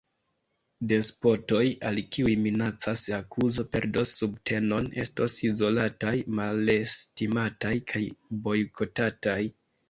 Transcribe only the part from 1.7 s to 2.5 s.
al kiuj